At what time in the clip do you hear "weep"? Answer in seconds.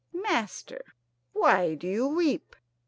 2.07-2.55